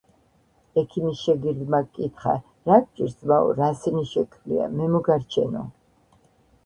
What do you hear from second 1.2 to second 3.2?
შეგირდმა ჰკითხა: რა გჭირს,